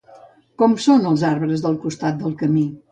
Com 0.61 0.73
són 0.87 1.05
els 1.11 1.27
arbres 1.31 1.65
del 1.69 1.81
costat 1.87 2.21
del 2.25 2.39
camí? 2.45 2.71